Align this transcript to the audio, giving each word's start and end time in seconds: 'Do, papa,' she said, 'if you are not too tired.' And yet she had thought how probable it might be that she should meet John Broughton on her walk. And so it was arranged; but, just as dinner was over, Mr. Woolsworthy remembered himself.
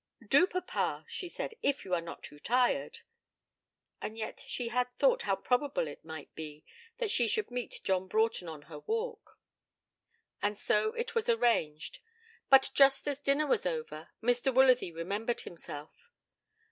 'Do, 0.27 0.47
papa,' 0.47 1.05
she 1.07 1.29
said, 1.29 1.53
'if 1.61 1.85
you 1.85 1.93
are 1.93 2.01
not 2.01 2.23
too 2.23 2.39
tired.' 2.39 3.01
And 4.01 4.17
yet 4.17 4.39
she 4.47 4.69
had 4.69 4.91
thought 4.97 5.21
how 5.21 5.35
probable 5.35 5.87
it 5.87 6.03
might 6.03 6.33
be 6.33 6.65
that 6.97 7.11
she 7.11 7.27
should 7.27 7.51
meet 7.51 7.81
John 7.83 8.07
Broughton 8.07 8.47
on 8.49 8.63
her 8.63 8.79
walk. 8.79 9.37
And 10.41 10.57
so 10.57 10.93
it 10.93 11.13
was 11.13 11.29
arranged; 11.29 11.99
but, 12.49 12.71
just 12.73 13.07
as 13.07 13.19
dinner 13.19 13.45
was 13.45 13.67
over, 13.67 14.09
Mr. 14.23 14.51
Woolsworthy 14.51 14.91
remembered 14.91 15.41
himself. 15.41 16.09